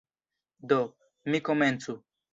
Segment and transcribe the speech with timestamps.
[0.71, 0.79] Do,
[1.33, 1.91] mi komencu!